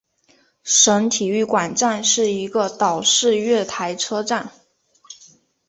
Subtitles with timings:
[0.63, 4.49] 省体育馆站是一个岛式月台车站。